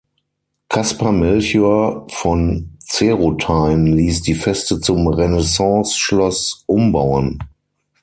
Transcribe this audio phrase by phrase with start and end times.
[0.67, 7.37] Kaspar Melchior von Zerotein ließ die Feste zum Renaissanceschloss umbauen.